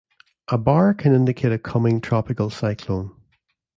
[0.47, 3.15] A bar can indicate a coming tropical cyclone.